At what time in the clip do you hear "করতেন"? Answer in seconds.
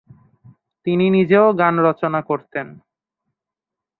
2.21-2.67